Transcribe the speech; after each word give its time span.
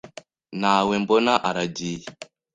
Nta 0.59 0.75
we 0.87 0.95
mbona 1.03 1.33
aragiye 1.49 2.07